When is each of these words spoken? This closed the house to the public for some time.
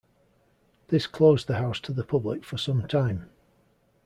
This 0.87 1.05
closed 1.05 1.45
the 1.45 1.57
house 1.59 1.79
to 1.81 1.93
the 1.93 2.03
public 2.03 2.43
for 2.43 2.57
some 2.57 2.87
time. 2.87 3.29